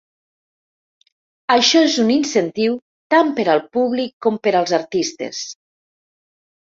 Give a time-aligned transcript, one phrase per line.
[1.55, 2.79] Això és un incentiu
[3.15, 5.47] tant per al públic com per als artistes.